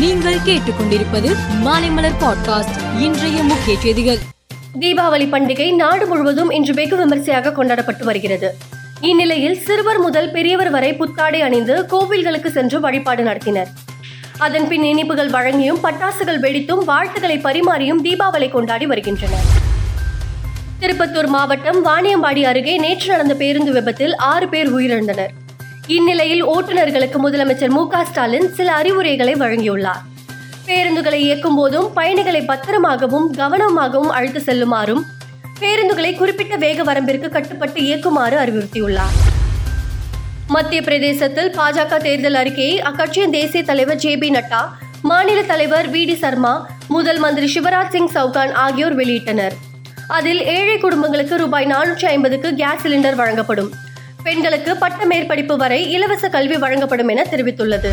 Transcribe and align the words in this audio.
நீங்கள் 0.00 0.34
கேட்டுக்கொண்டிருப்பது 0.34 1.36
மாலைமலர் 1.64 2.12
பாட்காஸ்ட் 2.20 3.00
இன்றைய 3.00 3.42
முக்கிய 3.42 3.78
செய்திகள். 3.78 4.18
தீபாவளி 4.80 5.26
பண்டிகை 5.26 5.74
நாடு 5.74 6.06
முழுவதும் 6.06 6.50
இன்று 6.50 6.74
வெகு 6.74 6.96
விமர்சையாக 6.96 7.52
கொண்டாடப்பட்டு 7.52 8.04
வருகிறது. 8.04 8.56
இந்நிலையில் 9.00 9.60
சிறுவர் 9.60 9.98
முதல் 9.98 10.30
பெரியவர் 10.30 10.70
வரை 10.70 10.94
புத்தாடை 10.94 11.40
அணிந்து 11.40 11.86
கோவில்களுக்கு 11.90 12.46
சென்று 12.46 12.80
வழிபாடு 12.80 13.24
நடத்தினர். 13.24 13.66
அதன் 14.38 14.68
பின் 14.68 14.82
இனிப்புகள் 14.82 15.30
வழங்கியும் 15.30 15.78
பட்டாசுகள் 15.82 16.40
வெடித்தும் 16.40 16.84
வாழ்த்துக்களை 16.84 17.38
பரிமாறியும் 17.38 18.04
தீபாவளி 18.04 18.50
கொண்டாடி 18.50 18.86
வருகின்றனர். 18.86 19.68
திருப்பத்தூர் 20.80 21.26
மாவட்டம் 21.26 21.84
வாணியம்பாடி 21.84 22.42
அருகே 22.42 22.78
நேற்று 22.78 23.06
நடந்த 23.06 23.34
பேருந்து 23.34 23.72
விபத்தில் 23.72 24.16
ஆறு 24.16 24.48
பேர் 24.48 24.74
உயிரிழந்தனர். 24.74 25.38
இந்நிலையில் 25.86 26.46
ஓட்டுநர்களுக்கு 26.46 27.18
முதலமைச்சர் 27.22 27.68
மு 27.68 27.88
ஸ்டாலின் 28.04 28.54
சில 28.54 28.72
அறிவுரைகளை 28.72 29.34
வழங்கியுள்ளார். 29.34 30.02
பேருந்துகளை 30.66 31.14
இயக்கும் 31.14 31.56
போதும் 31.56 31.92
பயணிகளை 31.92 32.40
பத்திரமாகவும் 32.40 33.26
கவனமாகவும் 33.36 34.08
அழைத்து 34.08 34.40
செல்லுமாறும் 34.40 35.02
பேருந்துகளை 35.60 36.16
குறிப்பிட்ட 36.16 36.56
வேக 36.56 36.94
வரம்பிற்கு 36.94 37.28
கட்டுப்பட்டு 37.28 37.80
இயக்குமாறு 37.80 38.36
அறிவுறுத்தியுள்ளார். 38.38 39.16
மத்திய 40.46 40.82
பிரதேசத்தில் 40.82 41.50
பாஜக 41.50 41.96
தேர்தல் 41.96 42.34
அறிக்கையை 42.34 42.82
அக்கட்சியின் 42.82 43.30
தேசிய 43.30 43.62
தலைவர் 43.62 43.96
ஜே 43.96 44.16
பி 44.16 44.30
நட்டா 44.30 44.68
மாநில 45.02 45.42
தலைவர் 45.42 45.90
வி 45.90 46.06
டி 46.06 46.16
சர்மா 46.16 46.68
முதல் 46.88 47.18
மந்திரி 47.18 47.52
சிவராஜ் 47.54 47.88
சிங் 47.88 48.08
சவுகான் 48.08 48.52
ஆகியோர் 48.52 48.96
வெளியிட்டனர். 48.96 49.52
அதில் 50.08 50.44
ஏழை 50.44 50.78
குடும்பங்களுக்கு 50.78 51.36
ரூபாய் 51.36 51.66
நானூற்றி 51.66 52.04
ஐம்பதுக்கு 52.04 52.54
கேஸ் 52.54 52.86
சிலிண்டர் 52.86 53.14
வழங்கப்படும். 53.14 53.72
பெண்களுக்கு 54.24 54.76
பட்ட 54.76 55.04
மேற்படிப்பு 55.04 55.56
வரை 55.56 55.90
இலவச 55.90 56.28
கல்வி 56.28 56.56
வழங்கப்படும் 56.56 57.08
என 57.08 57.26
தெரிவித்துள்ளது. 57.30 57.90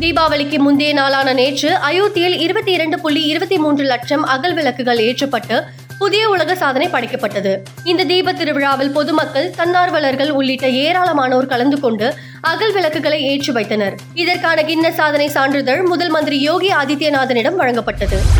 தீபாவளிக்கு 0.00 0.58
முந்தைய 0.58 0.92
நாளான 0.92 1.32
நேற்று 1.32 1.70
அயோத்தியில் 1.70 2.38
இருபத்தி 2.38 2.72
இரண்டு 2.72 3.00
புள்ளி 3.00 3.22
இருபத்தி 3.22 3.56
மூன்று 3.56 3.84
லட்சம் 3.84 4.22
அகல் 4.22 4.54
விளக்குகள் 4.54 4.98
ஏற்றப்பட்டு 4.98 5.62
புதிய 5.98 6.28
உலக 6.28 6.54
சாதனை 6.54 6.88
படைக்கப்பட்டது. 6.88 7.56
இந்த 7.84 8.04
தீப 8.04 8.32
திருவிழாவில் 8.32 8.90
பொதுமக்கள் 8.90 9.50
தன்னார்வலர்கள் 9.50 10.30
உள்ளிட்ட 10.30 10.66
ஏராளமானோர் 10.66 11.46
கலந்து 11.46 11.80
கொண்டு 11.80 12.14
அகல் 12.40 12.72
விளக்குகளை 12.72 13.22
ஏற்றி 13.22 13.52
வைத்தனர். 13.52 13.94
இதற்கான 14.14 14.62
கிண்ண 14.62 14.90
சாதனை 14.90 15.28
சான்றிதழ் 15.28 15.82
முதல் 15.82 16.08
மந்திரி 16.08 16.40
யோகி 16.40 16.68
ஆதித்யநாதனிடம் 16.68 17.56
வழங்கப்பட்டது. 17.58 18.37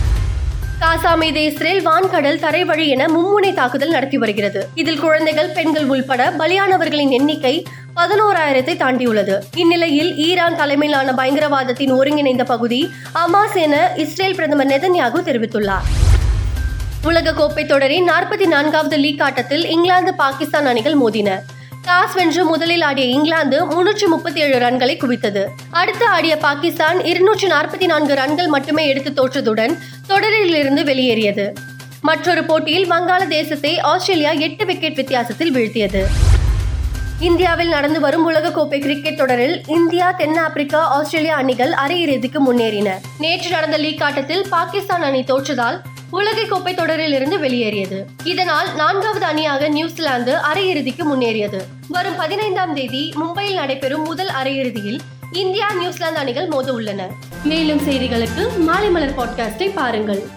காசா 0.80 1.12
மீது 1.14 1.44
இஸ்ரேல் 1.44 1.80
வான்கடல் 1.86 2.38
தரை 2.38 2.64
வழி 2.64 2.88
என 2.88 3.06
மும்முனை 3.06 3.54
தாக்குதல் 3.54 3.90
நடத்தி 3.90 4.18
வருகிறது. 4.18 4.68
இதில் 4.74 5.00
குழந்தைகள் 5.00 5.50
பெண்கள் 5.56 5.86
உள்பட 5.86 6.30
பலியானவர்களின் 6.30 7.10
எண்ணிக்கை 7.10 7.66
பதினோராயிரத்தை 7.96 8.76
தாண்டியுள்ளது. 8.76 9.36
இந்நிலையில் 9.56 10.16
ஈரான் 10.16 10.56
தலைமையிலான 10.56 11.12
பயங்கரவாதத்தின் 11.12 11.92
ஒருங்கிணைந்த 11.98 12.44
பகுதி 12.44 12.90
அமாஸ் 13.14 13.58
என 13.64 13.92
இஸ்ரேல் 13.96 14.34
பிரதமர் 14.34 14.66
நெதன்யாகு 14.66 15.20
தெரிவித்துள்ளார். 15.30 15.88
உலகக்கோப்பை 17.04 17.66
தொடரின் 17.66 18.08
நாற்பத்தி 18.08 18.46
நான்காவது 18.46 18.96
லீக் 18.96 19.22
ஆட்டத்தில் 19.22 19.66
இங்கிலாந்து 19.66 20.14
பாகிஸ்தான் 20.14 20.66
அணிகள் 20.66 20.98
மோதின. 21.02 21.40
டாஸ் 21.88 22.14
வென்று 22.14 22.44
முதலில் 22.44 22.82
ஆடிய 22.82 23.06
இங்கிலாந்து 23.06 23.58
முன்னூற்றி 23.66 24.06
முப்பத்தி 24.06 24.40
ஏழு 24.40 24.56
ரன்களை 24.58 24.94
குவித்தது. 25.02 25.42
அடுத்து 25.70 26.06
ஆடிய 26.06 26.36
பாகிஸ்தான் 26.36 26.98
இருநூற்றி 27.10 27.46
நாற்பத்தி 27.46 27.86
நான்கு 27.86 28.14
ரன்கள் 28.14 28.46
மட்டுமே 28.46 28.84
எடுத்து 28.88 29.10
தோற்றதுடன் 29.10 29.74
தொடரில் 30.06 30.54
இருந்து 30.54 30.84
வெளியேறியது. 30.84 31.46
மற்றொரு 32.00 32.44
போட்டியில் 32.44 32.90
வங்காளதேசத்தை 32.90 33.72
ஆஸ்திரேலியா 33.80 34.30
எட்டு 34.30 34.64
விக்கெட் 34.64 34.94
வித்தியாசத்தில் 34.94 35.54
வீழ்த்தியது. 35.54 36.02
இந்தியாவில் 37.20 37.68
நடந்து 37.68 38.00
வரும் 38.00 38.26
உலகக்கோப்பை 38.30 38.80
கிரிக்கெட் 38.80 39.16
தொடரில் 39.16 39.64
இந்தியா 39.66 40.08
தென்னாப்பிரிக்கா 40.10 40.82
ஆஸ்திரேலியா 40.96 41.36
அணிகள் 41.36 41.72
அரையிறுதிக்கு 41.84 42.42
முன்னேறின. 42.48 42.90
நேற்று 43.18 43.50
நடந்த 43.50 43.76
லீக் 43.76 44.02
ஆட்டத்தில் 44.02 44.44
பாகிஸ்தான் 44.50 45.02
அணி 45.02 45.22
தோற்றதால் 45.22 45.80
உலக 46.10 46.44
கோப்பை 46.44 46.74
தொடரில் 46.74 47.12
இருந்து 47.12 47.38
வெளியேறியது. 47.38 48.06
இதனால் 48.24 48.74
நான்காவது 48.74 49.24
அணியாக 49.24 49.68
நியூசிலாந்து 49.68 50.36
அரையிறுதிக்கு 50.54 51.04
முன்னேறியது. 51.04 51.60
வரும் 51.88 52.16
பதினைந்தாம் 52.16 52.74
தேதி 52.74 53.12
மும்பையில் 53.20 53.54
நடைபெறும் 53.54 54.02
முதல் 54.02 54.28
அரையிறுதியில் 54.28 54.98
இந்தியா 55.32 55.72
நியூசிலாந்து 55.72 56.18
அணிகள் 56.18 56.46
மோத 56.46 56.72
உள்ளன. 56.72 57.08
மேலும் 57.44 57.78
செய்திகளுக்கு 57.78 58.58
மாலை 58.58 58.90
மலர் 58.90 59.18
பாட்காஸ்டை 59.18 59.70
பாருங்கள். 59.74 60.28